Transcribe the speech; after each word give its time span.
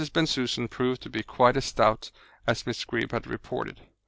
Bensusan 0.13 0.67
proved 0.67 0.99
to 1.03 1.11
be 1.11 1.21
quite 1.21 1.55
as 1.55 1.65
stout 1.65 2.09
as 2.47 2.65
Miss 2.65 2.83
Greeb 2.85 3.11
had 3.11 3.27
reported. 3.27 3.81